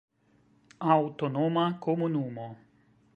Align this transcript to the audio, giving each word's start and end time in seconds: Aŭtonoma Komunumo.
Aŭtonoma 0.93 1.65
Komunumo. 1.87 2.49